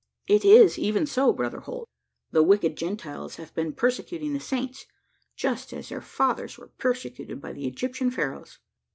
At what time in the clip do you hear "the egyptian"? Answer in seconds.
7.53-8.09